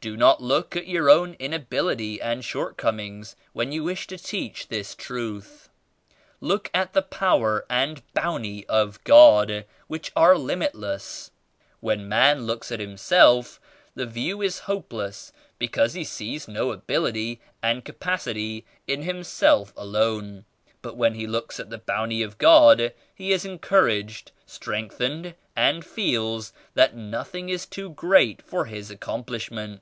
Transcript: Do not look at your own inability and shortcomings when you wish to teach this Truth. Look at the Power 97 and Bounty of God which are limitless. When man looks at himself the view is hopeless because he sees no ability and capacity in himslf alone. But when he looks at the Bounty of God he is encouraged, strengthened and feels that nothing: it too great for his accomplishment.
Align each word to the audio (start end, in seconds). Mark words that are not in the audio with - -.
Do 0.00 0.18
not 0.18 0.42
look 0.42 0.76
at 0.76 0.86
your 0.86 1.08
own 1.08 1.32
inability 1.38 2.20
and 2.20 2.44
shortcomings 2.44 3.36
when 3.54 3.72
you 3.72 3.84
wish 3.84 4.06
to 4.08 4.18
teach 4.18 4.68
this 4.68 4.94
Truth. 4.94 5.70
Look 6.42 6.70
at 6.74 6.92
the 6.92 7.00
Power 7.00 7.64
97 7.70 7.72
and 7.82 8.12
Bounty 8.12 8.66
of 8.68 9.02
God 9.04 9.64
which 9.86 10.12
are 10.14 10.36
limitless. 10.36 11.30
When 11.80 12.06
man 12.06 12.42
looks 12.44 12.70
at 12.70 12.80
himself 12.80 13.58
the 13.94 14.04
view 14.04 14.42
is 14.42 14.58
hopeless 14.68 15.32
because 15.58 15.94
he 15.94 16.04
sees 16.04 16.48
no 16.48 16.70
ability 16.70 17.40
and 17.62 17.82
capacity 17.82 18.66
in 18.86 19.04
himslf 19.04 19.72
alone. 19.74 20.44
But 20.82 20.98
when 20.98 21.14
he 21.14 21.26
looks 21.26 21.58
at 21.58 21.70
the 21.70 21.78
Bounty 21.78 22.22
of 22.22 22.36
God 22.36 22.92
he 23.14 23.32
is 23.32 23.46
encouraged, 23.46 24.32
strengthened 24.44 25.34
and 25.56 25.82
feels 25.82 26.52
that 26.74 26.94
nothing: 26.94 27.48
it 27.48 27.66
too 27.70 27.88
great 27.88 28.42
for 28.42 28.66
his 28.66 28.90
accomplishment. 28.90 29.80